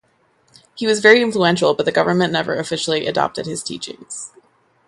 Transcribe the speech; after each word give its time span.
He 0.73 0.87
was 0.87 0.99
very 0.99 1.21
influential 1.21 1.75
but 1.75 1.85
the 1.85 1.91
government 1.91 2.33
never 2.33 2.55
officially 2.57 3.05
adopted 3.05 3.45
his 3.45 3.61
teachings. 3.61 4.33